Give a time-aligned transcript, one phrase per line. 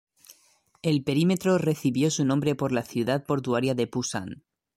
[0.81, 4.43] El perímetro recibió su nombre por la ciudad portuaria de Pusan.